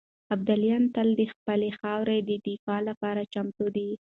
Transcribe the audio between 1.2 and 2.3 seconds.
خپلې خاورې